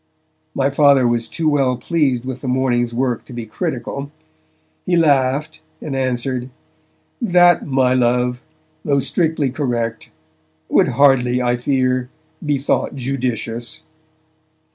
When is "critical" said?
3.45-4.09